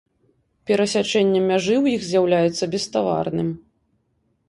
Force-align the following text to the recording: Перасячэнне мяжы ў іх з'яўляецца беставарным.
Перасячэнне 0.69 1.41
мяжы 1.51 1.75
ў 1.83 1.99
іх 1.99 2.09
з'яўляецца 2.09 2.73
беставарным. 2.75 3.57